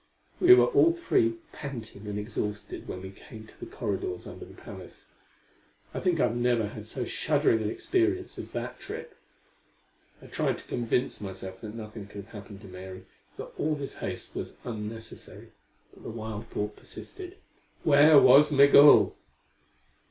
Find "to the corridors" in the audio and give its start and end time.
3.45-4.25